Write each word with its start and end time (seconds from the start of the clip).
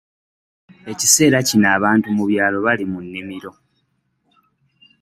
Ekiseera 0.91 1.37
kino 1.47 1.67
abantu 1.77 2.07
mu 2.15 2.23
byalo 2.29 2.57
bali 2.65 2.85
mu 2.91 2.99
nnimiro. 3.05 3.51